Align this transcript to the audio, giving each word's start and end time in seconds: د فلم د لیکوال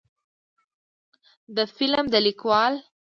د 1.55 1.57
فلم 1.75 2.05
د 2.13 2.15
لیکوال 2.25 2.73